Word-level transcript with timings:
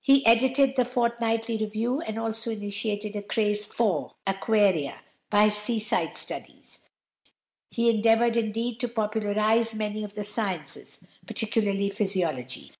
He 0.00 0.26
edited 0.26 0.74
the 0.74 0.84
Fortnightly 0.84 1.56
Review, 1.56 2.00
and 2.00 2.18
also 2.18 2.50
initiated 2.50 3.14
a 3.14 3.22
craze 3.22 3.64
for 3.64 4.14
aquaria, 4.26 5.02
by 5.30 5.44
his 5.44 5.54
"Seaside 5.56 6.16
Studies;" 6.16 6.80
he 7.70 7.88
endeavoured, 7.88 8.36
indeed, 8.36 8.80
to 8.80 8.88
popularise 8.88 9.74
many 9.76 10.02
of 10.02 10.14
the 10.14 10.24
sciences, 10.24 10.98
particularly 11.28 11.90
physiology. 11.90 12.72